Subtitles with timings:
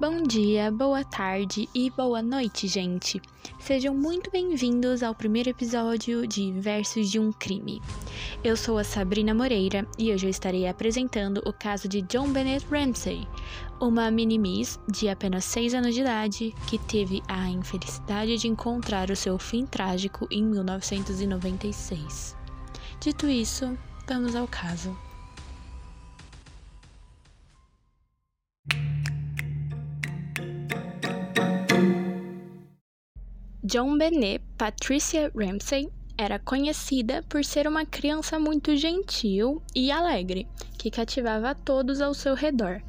[0.00, 3.20] Bom dia, boa tarde e boa noite, gente.
[3.58, 7.82] Sejam muito bem-vindos ao primeiro episódio de Versos de um Crime.
[8.42, 12.66] Eu sou a Sabrina Moreira e hoje eu estarei apresentando o caso de John Bennett
[12.70, 13.28] Ramsey,
[13.78, 19.16] uma mini-miss de apenas 6 anos de idade que teve a infelicidade de encontrar o
[19.16, 22.34] seu fim trágico em 1996.
[22.98, 23.76] Dito isso,
[24.08, 24.96] vamos ao caso.
[33.70, 35.88] John Benet Patricia Ramsey
[36.18, 42.12] era conhecida por ser uma criança muito gentil e alegre, que cativava a todos ao
[42.12, 42.82] seu redor.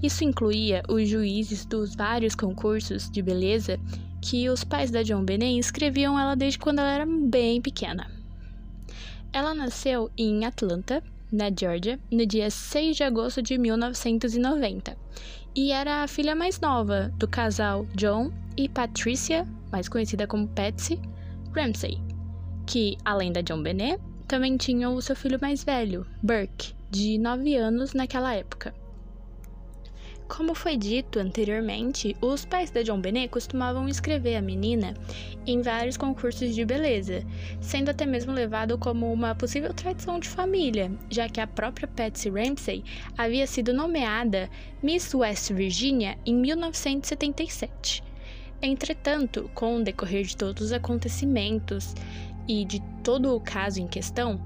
[0.00, 3.80] Isso incluía os juízes dos vários concursos de beleza
[4.22, 8.08] que os pais da John Benet inscreviam ela desde quando ela era bem pequena.
[9.32, 11.02] Ela nasceu em Atlanta,
[11.32, 14.96] na Georgia, no dia 6 de agosto de 1990,
[15.52, 21.00] e era a filha mais nova do casal John e Patricia mais conhecida como Patsy
[21.54, 22.00] Ramsey,
[22.66, 27.56] que, além da John Benet, também tinha o seu filho mais velho, Burke, de 9
[27.56, 28.74] anos naquela época.
[30.28, 34.92] Como foi dito anteriormente, os pais da John Benet costumavam inscrever a menina
[35.46, 37.24] em vários concursos de beleza,
[37.62, 42.28] sendo até mesmo levado como uma possível tradição de família, já que a própria Patsy
[42.28, 42.84] Ramsey
[43.16, 44.50] havia sido nomeada
[44.82, 48.07] Miss West Virginia em 1977.
[48.60, 51.94] Entretanto, com o decorrer de todos os acontecimentos
[52.48, 54.40] e de todo o caso em questão,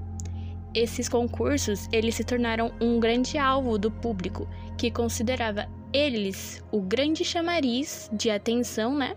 [0.73, 4.47] esses concursos eles se tornaram um grande alvo do público
[4.77, 9.15] que considerava eles o grande chamariz de atenção, né,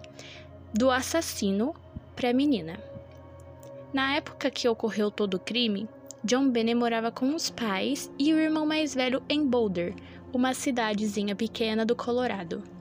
[0.74, 1.74] do assassino
[2.14, 2.78] para a menina.
[3.92, 5.88] Na época que ocorreu todo o crime,
[6.22, 9.94] John Bennett morava com os pais e o irmão mais velho em Boulder,
[10.32, 12.75] uma cidadezinha pequena do Colorado.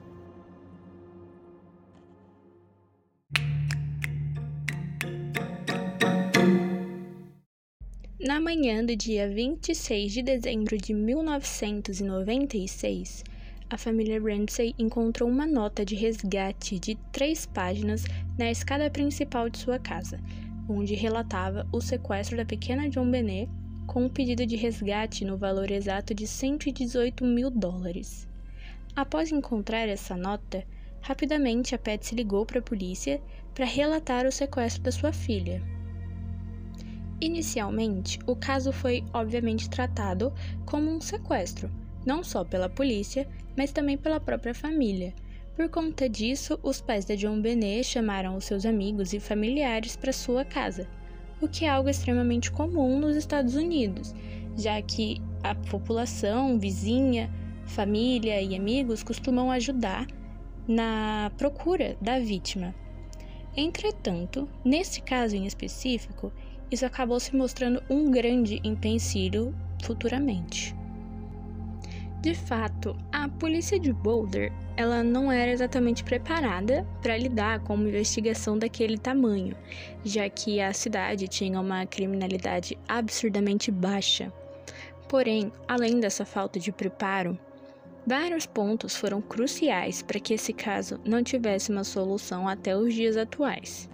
[8.26, 13.22] Na manhã do dia 26 de dezembro de 1996,
[13.70, 18.02] a família Ramsey encontrou uma nota de resgate de três páginas
[18.36, 20.18] na escada principal de sua casa,
[20.68, 23.48] onde relatava o sequestro da pequena John Benet
[23.86, 28.26] com um pedido de resgate no valor exato de 118 mil dólares.
[28.96, 30.64] Após encontrar essa nota,
[31.00, 33.22] rapidamente a Patsy ligou para a polícia
[33.54, 35.62] para relatar o sequestro da sua filha.
[37.20, 40.32] Inicialmente, o caso foi obviamente tratado
[40.66, 41.70] como um sequestro,
[42.04, 45.14] não só pela polícia, mas também pela própria família.
[45.56, 50.12] Por conta disso, os pais da John Benet chamaram os seus amigos e familiares para
[50.12, 50.86] sua casa,
[51.40, 54.14] o que é algo extremamente comum nos Estados Unidos,
[54.54, 57.32] já que a população, vizinha,
[57.64, 60.06] família e amigos costumam ajudar
[60.68, 62.74] na procura da vítima.
[63.56, 66.30] Entretanto, nesse caso em específico,
[66.70, 70.74] isso acabou se mostrando um grande empecilho futuramente.
[72.20, 77.88] De fato, a polícia de Boulder ela não era exatamente preparada para lidar com uma
[77.88, 79.56] investigação daquele tamanho,
[80.04, 84.32] já que a cidade tinha uma criminalidade absurdamente baixa.
[85.08, 87.38] Porém, além dessa falta de preparo,
[88.06, 93.16] vários pontos foram cruciais para que esse caso não tivesse uma solução até os dias
[93.16, 93.88] atuais.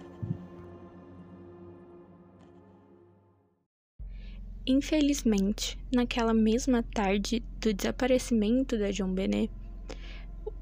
[4.65, 9.51] Infelizmente, naquela mesma tarde do desaparecimento da John Benet,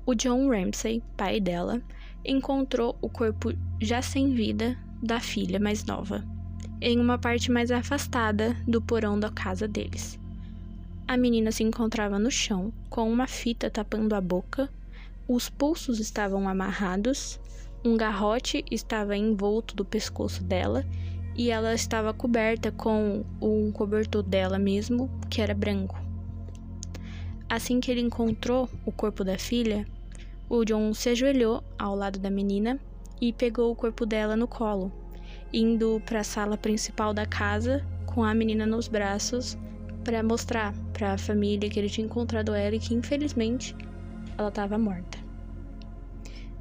[0.07, 1.79] o John Ramsey, pai dela,
[2.25, 6.25] encontrou o corpo já sem vida da filha mais nova,
[6.81, 10.19] em uma parte mais afastada do porão da casa deles.
[11.07, 14.67] A menina se encontrava no chão, com uma fita tapando a boca,
[15.27, 17.39] os pulsos estavam amarrados,
[17.85, 20.83] um garrote estava envolto do pescoço dela
[21.35, 25.99] e ela estava coberta com um cobertor dela mesmo, que era branco.
[27.49, 29.85] Assim que ele encontrou o corpo da filha,
[30.49, 32.79] o John se ajoelhou ao lado da menina
[33.19, 34.91] e pegou o corpo dela no colo,
[35.53, 39.57] indo para a sala principal da casa com a menina nos braços
[40.03, 43.75] para mostrar para a família que ele tinha encontrado ela e que infelizmente
[44.37, 45.17] ela estava morta.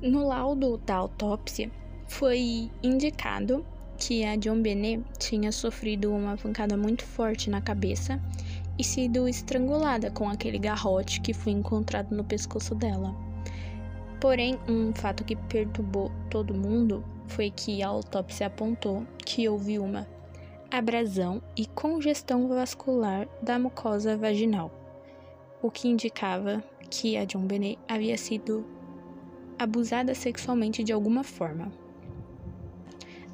[0.00, 1.70] No laudo da autópsia
[2.06, 3.64] foi indicado
[4.00, 8.18] que a John Benet tinha sofrido uma pancada muito forte na cabeça
[8.78, 13.14] e sido estrangulada com aquele garrote que foi encontrado no pescoço dela.
[14.18, 20.08] Porém, um fato que perturbou todo mundo foi que a autópsia apontou que houve uma
[20.70, 24.70] abrasão e congestão vascular da mucosa vaginal,
[25.60, 28.64] o que indicava que a John Benet havia sido
[29.58, 31.70] abusada sexualmente de alguma forma.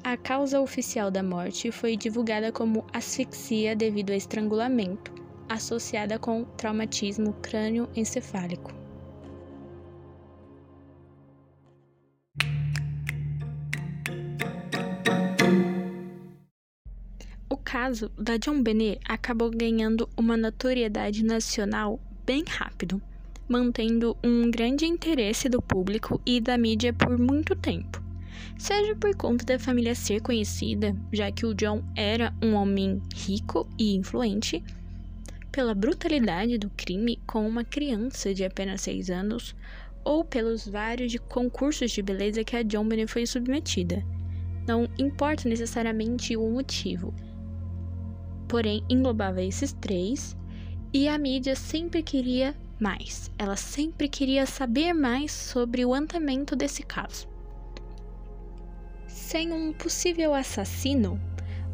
[0.07, 5.13] A causa oficial da morte foi divulgada como asfixia devido a estrangulamento,
[5.49, 8.73] associada com traumatismo crânioencefálico.
[17.49, 23.01] O caso da John Benet acabou ganhando uma notoriedade nacional bem rápido,
[23.45, 28.06] mantendo um grande interesse do público e da mídia por muito tempo
[28.57, 33.67] seja por conta da família ser conhecida, já que o John era um homem rico
[33.77, 34.63] e influente,
[35.51, 39.55] pela brutalidade do crime com uma criança de apenas 6 anos,
[40.03, 44.05] ou pelos vários de concursos de beleza que a John Bennett foi submetida.
[44.67, 47.13] Não importa necessariamente o motivo.
[48.47, 50.37] Porém, englobava esses três,
[50.93, 53.31] e a mídia sempre queria mais.
[53.37, 57.27] Ela sempre queria saber mais sobre o andamento desse caso.
[59.27, 61.19] Sem um possível assassino,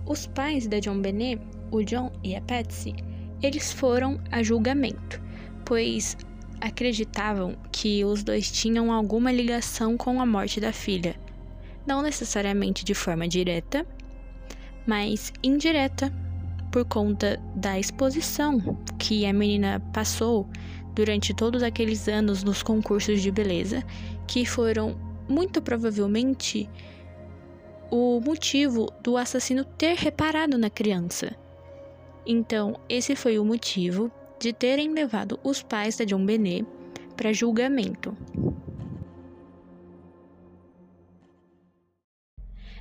[0.07, 1.39] os pais da John Benet,
[1.69, 2.95] o John e a Patsy,
[3.43, 5.21] eles foram a julgamento,
[5.63, 6.17] pois
[6.59, 11.15] acreditavam que os dois tinham alguma ligação com a morte da filha,
[11.85, 13.85] não necessariamente de forma direta,
[14.87, 16.11] mas indireta,
[16.71, 18.59] por conta da exposição
[18.97, 20.49] que a menina passou
[20.95, 23.83] durante todos aqueles anos nos concursos de beleza,
[24.25, 24.95] que foram
[25.29, 26.67] muito provavelmente
[27.91, 31.35] o motivo do assassino ter reparado na criança.
[32.25, 36.65] Então, esse foi o motivo de terem levado os pais da John Benet
[37.15, 38.15] para julgamento.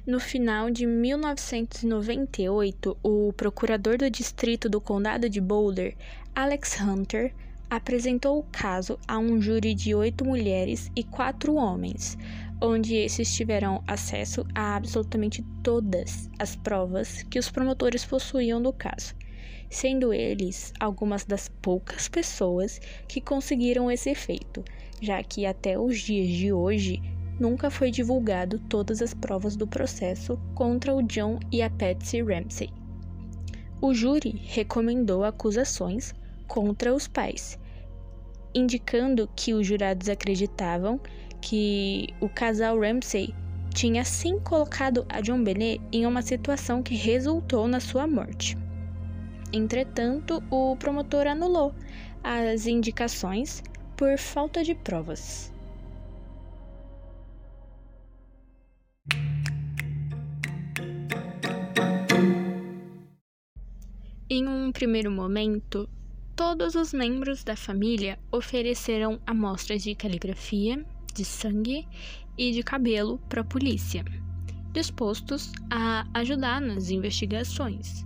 [0.05, 5.95] No final de 1998, o procurador do distrito do condado de Boulder,
[6.35, 7.33] Alex Hunter,
[7.71, 12.19] apresentou o caso a um júri de oito mulheres e quatro homens,
[12.63, 19.15] onde esses tiveram acesso a absolutamente todas as provas que os promotores possuíam do caso,
[19.69, 24.65] sendo eles algumas das poucas pessoas que conseguiram esse feito,
[25.01, 27.03] já que até os dias de hoje
[27.41, 32.71] nunca foi divulgado todas as provas do processo contra o John e a Patsy Ramsey.
[33.81, 36.15] O júri recomendou acusações
[36.47, 37.59] contra os pais,
[38.55, 41.01] indicando que os jurados acreditavam
[41.43, 43.35] que o casal Ramsey
[43.75, 48.57] tinha sim colocado a John Benet em uma situação que resultou na sua morte.
[49.53, 51.75] Entretanto, o promotor anulou
[52.23, 53.63] as indicações
[53.97, 55.53] por falta de provas.
[64.31, 65.89] Em um primeiro momento,
[66.35, 71.87] todos os membros da família ofereceram amostras de caligrafia de sangue
[72.37, 74.05] e de cabelo para a polícia,
[74.73, 78.05] dispostos a ajudar nas investigações.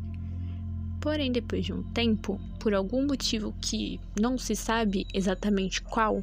[1.01, 6.23] Porém, depois de um tempo, por algum motivo que não se sabe exatamente qual,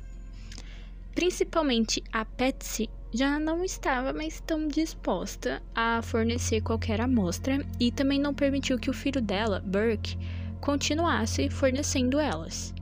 [1.15, 8.19] principalmente a Patsy já não estava mais tão disposta a fornecer qualquer amostra e também
[8.19, 10.17] não permitiu que o filho dela, Burke,
[10.59, 12.73] continuasse fornecendo elas.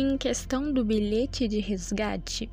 [0.00, 2.48] Em questão do bilhete de resgate,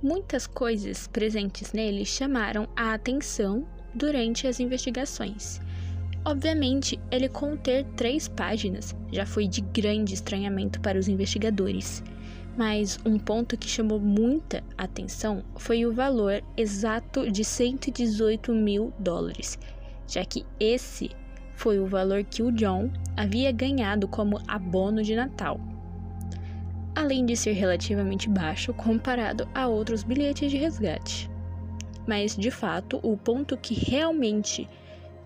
[0.00, 5.60] muitas coisas presentes nele chamaram a atenção durante as investigações.
[6.24, 12.04] Obviamente, ele conter três páginas já foi de grande estranhamento para os investigadores,
[12.56, 19.58] mas um ponto que chamou muita atenção foi o valor exato de 118 mil dólares,
[20.06, 21.10] já que esse
[21.56, 25.58] foi o valor que o John havia ganhado como abono de Natal
[26.96, 31.30] além de ser relativamente baixo comparado a outros bilhetes de resgate.
[32.06, 34.66] Mas, de fato, o ponto que realmente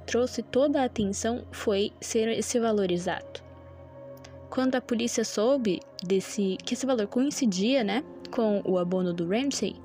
[0.05, 3.45] trouxe toda a atenção foi ser esse valor exato.
[4.51, 9.77] Quando a polícia soube desse que esse valor coincidia, né, com o abono do Ramsey,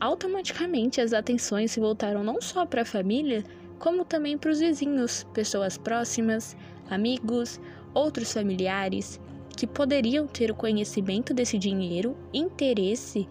[0.00, 3.44] automaticamente as atenções se voltaram não só para a família,
[3.78, 6.56] como também para os vizinhos, pessoas próximas,
[6.90, 7.60] amigos,
[7.94, 9.20] outros familiares
[9.56, 13.26] que poderiam ter o conhecimento desse dinheiro, interesse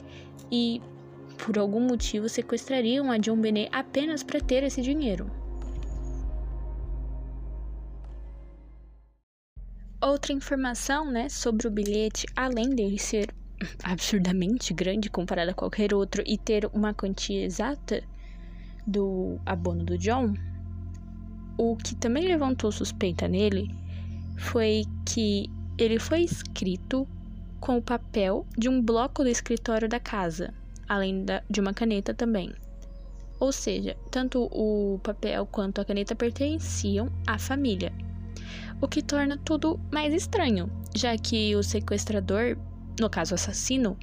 [0.51, 0.81] e,
[1.37, 5.29] por algum motivo, sequestrariam a John Benet apenas para ter esse dinheiro.
[10.01, 13.33] Outra informação, né, sobre o bilhete, além dele ser
[13.83, 18.03] absurdamente grande comparado a qualquer outro e ter uma quantia exata
[18.85, 20.33] do abono do John,
[21.57, 23.73] o que também levantou suspeita nele
[24.37, 27.07] foi que ele foi escrito
[27.59, 30.53] com o papel de um bloco do escritório da casa,
[30.87, 32.53] além da, de uma caneta também.
[33.39, 37.91] Ou seja, tanto o papel quanto a caneta pertenciam à família.
[38.79, 42.57] O que torna tudo mais estranho, já que o sequestrador,
[42.99, 43.97] no caso assassino,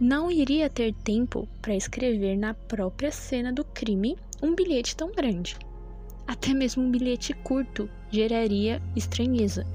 [0.00, 5.56] não iria ter tempo para escrever na própria cena do crime um bilhete tão grande.
[6.26, 9.66] Até mesmo um bilhete curto geraria estranheza,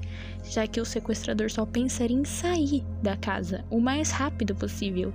[0.44, 5.12] já que o sequestrador só pensaria em sair da casa o mais rápido possível.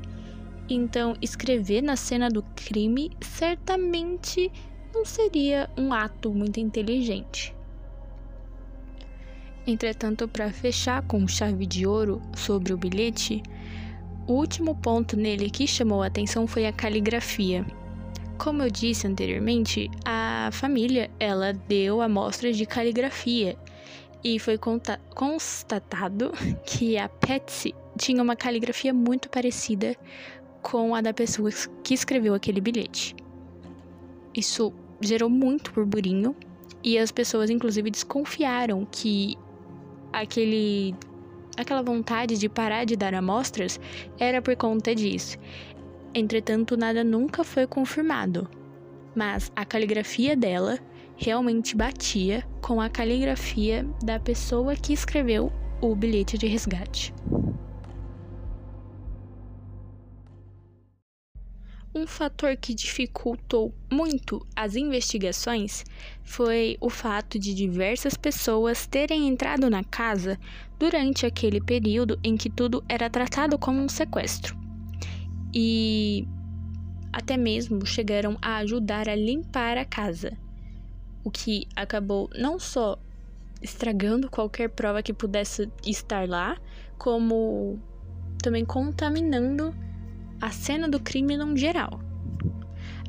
[0.69, 4.51] Então, escrever na cena do crime certamente
[4.93, 7.55] não seria um ato muito inteligente.
[9.67, 13.43] Entretanto, para fechar com chave de ouro sobre o bilhete,
[14.27, 17.65] o último ponto nele que chamou a atenção foi a caligrafia.
[18.37, 23.57] Como eu disse anteriormente, a família ela deu amostras de caligrafia
[24.23, 24.57] e foi
[25.13, 26.31] constatado
[26.65, 29.95] que a Patsy tinha uma caligrafia muito parecida
[30.61, 31.49] com a da pessoa
[31.83, 33.15] que escreveu aquele bilhete.
[34.35, 36.35] Isso gerou muito burburinho
[36.83, 39.37] e as pessoas inclusive desconfiaram que
[40.11, 40.95] aquele
[41.57, 43.79] aquela vontade de parar de dar amostras
[44.19, 45.37] era por conta disso.
[46.13, 48.49] Entretanto, nada nunca foi confirmado,
[49.15, 50.79] mas a caligrafia dela
[51.15, 57.13] realmente batia com a caligrafia da pessoa que escreveu o bilhete de resgate.
[61.93, 65.85] Um fator que dificultou muito as investigações
[66.23, 70.37] foi o fato de diversas pessoas terem entrado na casa
[70.77, 74.65] durante aquele período em que tudo era tratado como um sequestro
[75.55, 76.27] e
[77.15, 80.37] até mesmo chegaram a ajudar a limpar a casa,
[81.23, 82.99] o que acabou não só
[83.61, 86.57] estragando qualquer prova que pudesse estar lá,
[86.97, 87.79] como
[88.43, 89.73] também contaminando
[90.41, 92.01] a cena do crime no geral.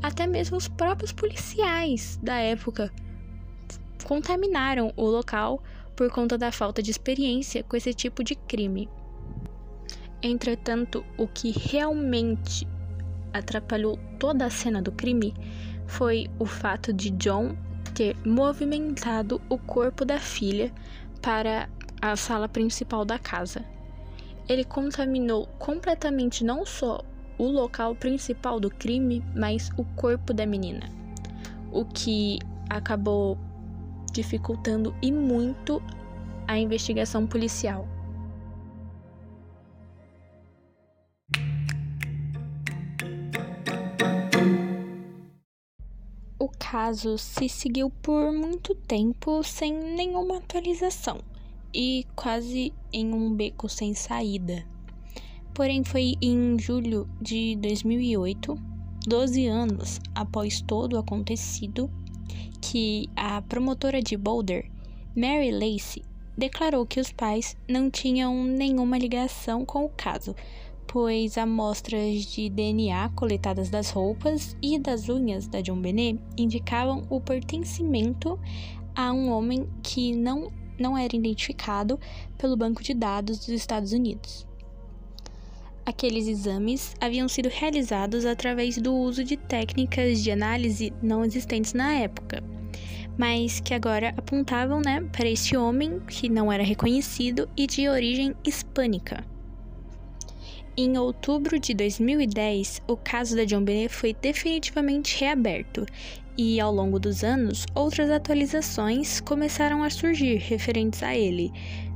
[0.00, 2.92] Até mesmo os próprios policiais da época
[4.04, 5.60] contaminaram o local
[5.96, 8.88] por conta da falta de experiência com esse tipo de crime.
[10.22, 12.68] Entretanto, o que realmente
[13.38, 15.34] atrapalhou toda a cena do crime
[15.86, 17.56] foi o fato de John
[17.94, 20.72] ter movimentado o corpo da filha
[21.22, 21.68] para
[22.00, 23.64] a sala principal da casa.
[24.48, 27.00] Ele contaminou completamente não só
[27.38, 30.88] o local principal do crime, mas o corpo da menina,
[31.72, 32.38] o que
[32.68, 33.38] acabou
[34.12, 35.82] dificultando e muito
[36.46, 37.86] a investigação policial.
[46.46, 51.18] O caso se seguiu por muito tempo sem nenhuma atualização
[51.74, 54.64] e quase em um beco sem saída.
[55.52, 58.56] Porém, foi em julho de 2008,
[59.08, 61.90] 12 anos após todo o acontecido,
[62.60, 64.70] que a promotora de Boulder,
[65.16, 66.04] Mary Lacey,
[66.38, 70.32] declarou que os pais não tinham nenhuma ligação com o caso,
[70.86, 77.20] pois amostras de DNA coletadas das roupas e das unhas da John Benet indicavam o
[77.20, 78.38] pertencimento
[78.94, 81.98] a um homem que não, não era identificado
[82.38, 84.46] pelo banco de dados dos Estados Unidos.
[85.84, 91.92] Aqueles exames haviam sido realizados através do uso de técnicas de análise não existentes na
[91.92, 92.42] época,
[93.16, 98.34] mas que agora apontavam né, para esse homem que não era reconhecido e de origem
[98.44, 99.24] hispânica.
[100.78, 105.86] Em outubro de 2010, o caso da John Benet foi definitivamente reaberto
[106.36, 111.50] e, ao longo dos anos, outras atualizações começaram a surgir referentes a ele,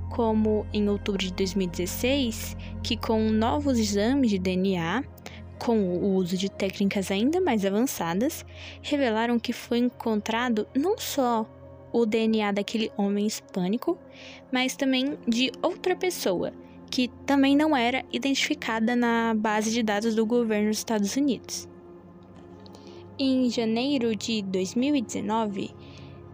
[0.08, 5.04] como em outubro de 2016, que com novos exames de DNA,
[5.58, 8.46] com o uso de técnicas ainda mais avançadas,
[8.80, 11.46] revelaram que foi encontrado não só
[11.92, 13.98] o DNA daquele homem hispânico,
[14.50, 16.50] mas também de outra pessoa
[16.90, 21.68] que também não era identificada na base de dados do governo dos Estados Unidos.
[23.18, 25.70] Em janeiro de 2019,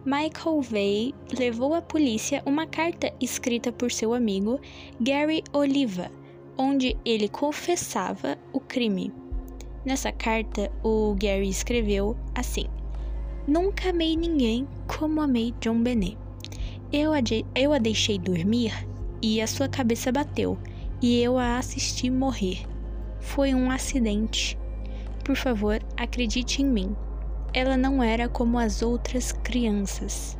[0.05, 4.61] Michael Vey levou à polícia uma carta escrita por seu amigo
[5.01, 6.11] Gary Oliva,
[6.57, 9.13] onde ele confessava o crime.
[9.85, 12.67] Nessa carta, o Gary escreveu assim:
[13.47, 16.17] Nunca amei ninguém como amei John Benet.
[16.93, 17.19] Eu a,
[17.57, 18.73] eu a deixei dormir
[19.23, 20.59] e a sua cabeça bateu,
[21.01, 22.67] e eu a assisti morrer.
[23.21, 24.59] Foi um acidente.
[25.25, 26.97] Por favor, acredite em mim.
[27.53, 30.37] Ela não era como as outras crianças.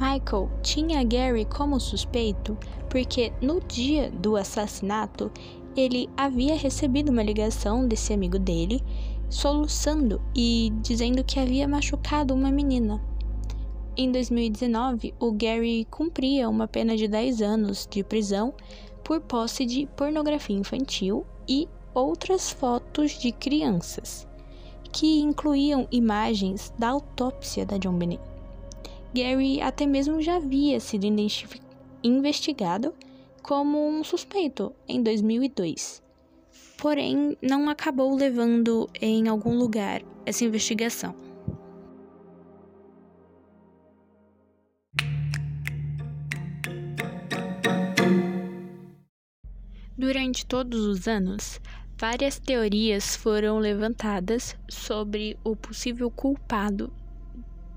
[0.00, 2.58] Michael tinha Gary como suspeito
[2.90, 5.30] porque no dia do assassinato
[5.76, 8.82] ele havia recebido uma ligação desse amigo dele,
[9.30, 13.00] soluçando e dizendo que havia machucado uma menina.
[13.94, 18.54] Em 2019, o Gary cumpria uma pena de 10 anos de prisão
[19.04, 24.26] por posse de pornografia infantil e outras fotos de crianças,
[24.90, 28.22] que incluíam imagens da autópsia da John Benet.
[29.14, 31.06] Gary até mesmo já havia sido
[32.02, 32.94] investigado
[33.42, 36.02] como um suspeito em 2002,
[36.78, 41.14] porém não acabou levando em algum lugar essa investigação.
[50.02, 51.60] Durante todos os anos,
[51.96, 56.92] várias teorias foram levantadas sobre o possível culpado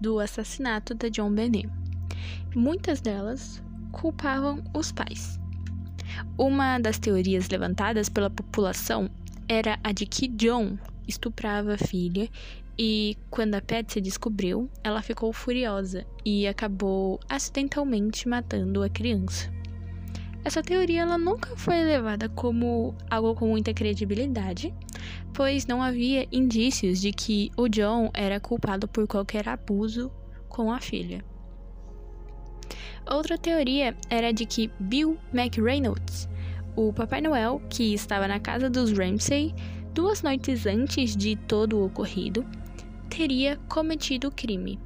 [0.02, 1.70] do assassinato da John Benet.
[2.56, 5.40] Muitas delas culpavam os pais.
[6.36, 9.08] Uma das teorias levantadas pela população
[9.48, 12.28] era a de que John estuprava a filha
[12.76, 19.55] e quando a Patsy descobriu, ela ficou furiosa e acabou acidentalmente matando a criança.
[20.46, 24.72] Essa teoria ela nunca foi levada como algo com muita credibilidade,
[25.34, 30.12] pois não havia indícios de que o John era culpado por qualquer abuso
[30.48, 31.26] com a filha.
[33.10, 36.30] Outra teoria era de que Bill McReynolds,
[36.76, 39.52] o Papai Noel que estava na casa dos Ramsay
[39.96, 42.46] duas noites antes de todo o ocorrido,
[43.10, 44.85] teria cometido o crime.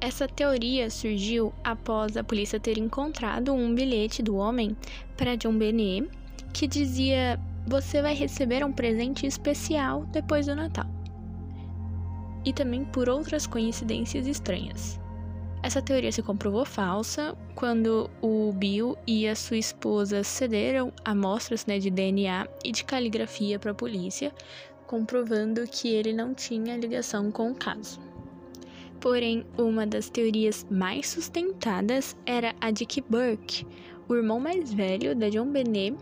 [0.00, 4.76] Essa teoria surgiu após a polícia ter encontrado um bilhete do homem
[5.16, 6.08] para John Benet
[6.52, 10.86] que dizia: Você vai receber um presente especial depois do Natal.
[12.44, 15.00] E também por outras coincidências estranhas.
[15.62, 21.78] Essa teoria se comprovou falsa quando o Bill e a sua esposa cederam amostras né,
[21.78, 24.30] de DNA e de caligrafia para a polícia,
[24.86, 27.98] comprovando que ele não tinha ligação com o caso.
[29.04, 33.66] Porém, uma das teorias mais sustentadas era a de que Burke,
[34.08, 35.94] o irmão mais velho da John Benet,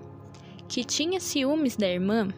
[0.69, 2.29] que tinha ciúmes da irmã,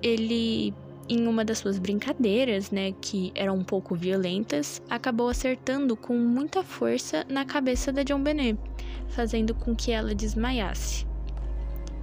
[0.00, 0.72] ele,
[1.08, 6.62] em uma das suas brincadeiras, né, que eram um pouco violentas, acabou acertando com muita
[6.62, 8.60] força na cabeça da John Benet,
[9.08, 11.04] fazendo com que ela desmaiasse.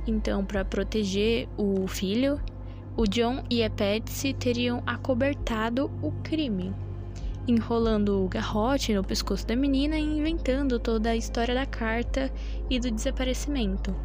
[0.06, 2.38] Então, para proteger o filho,
[2.98, 6.76] o John e a Patsy teriam acobertado o crime
[7.48, 12.32] enrolando o garrote no pescoço da menina e inventando toda a história da carta
[12.70, 13.96] e do desaparecimento.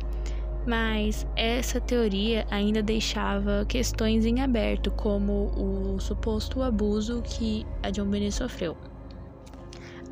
[0.66, 8.06] Mas essa teoria ainda deixava questões em aberto, como o suposto abuso que a John
[8.06, 8.76] Benet sofreu.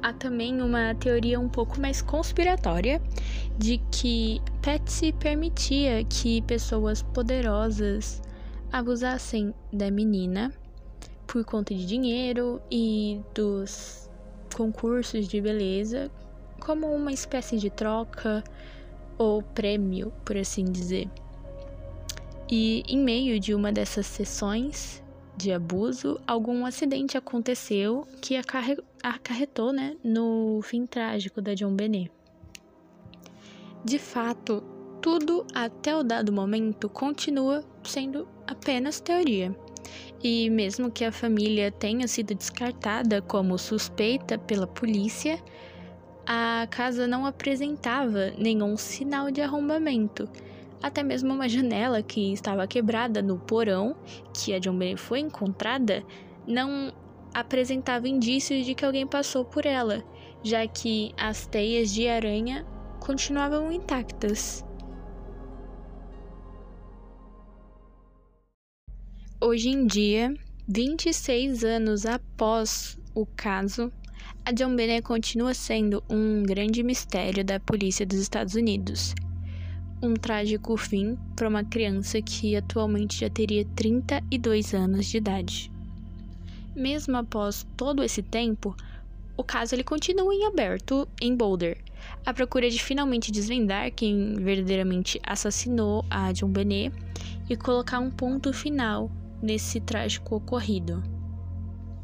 [0.03, 3.01] Há também uma teoria um pouco mais conspiratória
[3.59, 8.21] de que Patsy permitia que pessoas poderosas
[8.73, 10.51] abusassem da menina
[11.31, 14.11] por conta de dinheiro e dos
[14.53, 16.11] concursos de beleza,
[16.59, 18.43] como uma espécie de troca
[19.17, 21.09] ou prêmio, por assim dizer.
[22.51, 25.05] E em meio de uma dessas sessões
[25.37, 32.11] de abuso, algum acidente aconteceu que acarretou né, no fim trágico da John Benet.
[33.85, 34.65] De fato,
[35.01, 39.55] tudo até o dado momento continua sendo apenas teoria.
[40.23, 45.43] E mesmo que a família tenha sido descartada como suspeita pela polícia,
[46.27, 50.29] a casa não apresentava nenhum sinal de arrombamento.
[50.83, 53.97] Até mesmo uma janela que estava quebrada no porão,
[54.33, 56.03] que a John Benet foi encontrada,
[56.47, 56.93] não
[57.35, 60.03] apresentava indícios de que alguém passou por ela,
[60.43, 62.67] já que as teias de aranha
[62.99, 64.65] continuavam intactas.
[69.43, 70.35] Hoje em dia,
[70.69, 73.91] 26 anos após o caso,
[74.45, 79.15] a John Bennett continua sendo um grande mistério da polícia dos Estados Unidos.
[80.03, 85.73] Um trágico fim para uma criança que atualmente já teria 32 anos de idade.
[86.77, 88.77] Mesmo após todo esse tempo,
[89.39, 91.79] o caso ele continua em aberto em Boulder,
[92.27, 96.95] à procura de finalmente desvendar quem verdadeiramente assassinou a John Benet
[97.49, 99.11] e colocar um ponto final
[99.43, 101.03] nesse trágico ocorrido.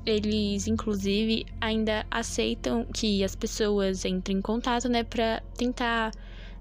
[0.05, 6.13] Eles, inclusive, ainda aceitam que as pessoas entrem em contato, né, para tentar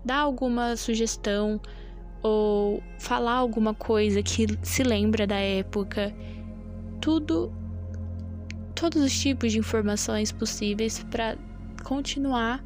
[0.04, 1.62] dar alguma sugestão
[2.24, 6.12] ou falar alguma coisa que se lembra da época.
[7.00, 7.54] Tudo,
[8.74, 11.38] todos os tipos de informações possíveis para
[11.84, 12.64] continuar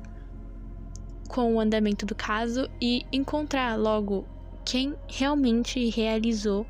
[1.28, 4.26] com o andamento do caso e encontrar logo
[4.66, 6.66] quem realmente realizou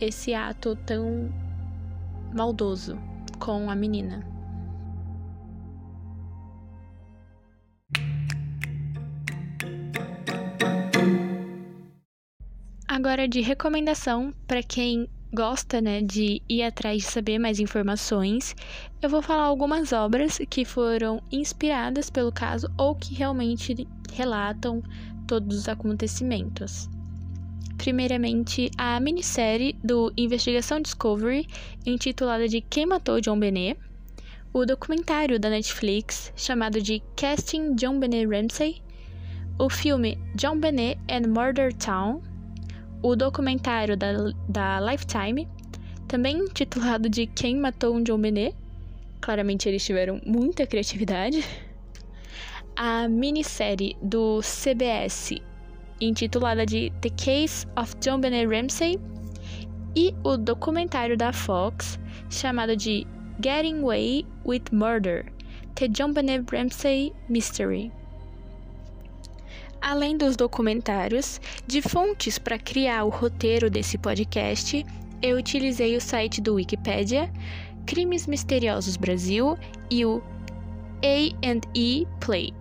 [0.00, 1.32] esse ato tão
[2.34, 2.98] maldoso
[3.38, 4.26] com a menina.
[12.86, 18.54] Agora, de recomendação para quem gosta né, de ir atrás de saber mais informações,
[19.02, 24.80] eu vou falar algumas obras que foram inspiradas pelo caso ou que realmente relatam
[25.26, 26.88] todos os acontecimentos.
[27.76, 31.46] Primeiramente, a minissérie do Investigação Discovery,
[31.84, 33.78] intitulada de Quem Matou John Benet,
[34.52, 38.80] o documentário da Netflix chamado de Casting John Benet Ramsey,
[39.58, 42.22] o filme John Benet and Murder Town,
[43.02, 44.12] o documentário da,
[44.48, 45.48] da Lifetime,
[46.08, 48.56] também intitulado de Quem Matou um John Benet.
[49.20, 51.44] Claramente eles tiveram muita criatividade.
[52.76, 55.34] A minissérie do CBS,
[56.00, 58.98] intitulada de The Case of John Benet Ramsey.
[59.96, 63.06] E o documentário da Fox, chamado de
[63.42, 65.26] Getting Away with Murder,
[65.76, 67.92] The John Benet Ramsey Mystery.
[69.80, 74.84] Além dos documentários, de fontes para criar o roteiro desse podcast,
[75.20, 77.30] eu utilizei o site do Wikipedia,
[77.86, 79.58] Crimes Misteriosos Brasil
[79.90, 80.22] e o
[81.02, 82.52] A&E Play.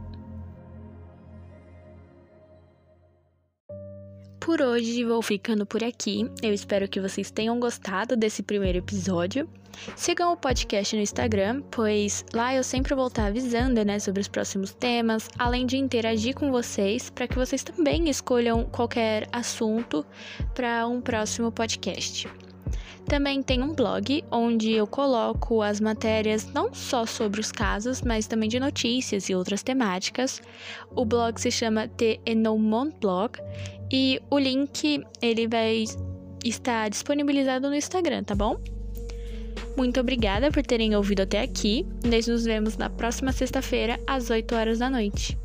[4.43, 6.29] Por hoje vou ficando por aqui.
[6.41, 9.47] Eu espero que vocês tenham gostado desse primeiro episódio.
[9.95, 14.27] Sigam o podcast no Instagram, pois lá eu sempre vou estar avisando né, sobre os
[14.27, 20.05] próximos temas, além de interagir com vocês para que vocês também escolham qualquer assunto
[20.53, 22.27] para um próximo podcast.
[23.05, 28.27] Também tem um blog onde eu coloco as matérias não só sobre os casos, mas
[28.27, 30.41] também de notícias e outras temáticas.
[30.95, 33.39] O blog se chama The Enomont Blog
[33.93, 35.83] e o link ele vai
[36.43, 38.59] estar disponibilizado no Instagram, tá bom?
[39.77, 41.85] Muito obrigada por terem ouvido até aqui.
[42.03, 45.37] Nós nos vemos na próxima sexta-feira, às 8 horas da noite.